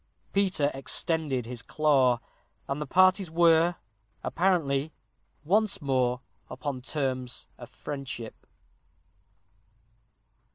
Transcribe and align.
Peter 0.33 0.71
extended 0.73 1.45
his 1.45 1.61
claw, 1.61 2.19
and 2.67 2.81
the 2.81 2.87
parties 2.87 3.29
were, 3.29 3.75
apparently, 4.23 4.91
once 5.43 5.79
more 5.79 6.21
upon 6.49 6.81
terms 6.81 7.45
of 7.59 7.69
friendship. 7.69 8.47